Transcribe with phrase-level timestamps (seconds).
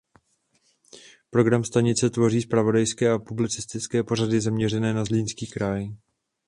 [1.29, 5.89] Program stanice tvoří zpravodajské a publicistické pořady zaměřené na Zlínský kraj.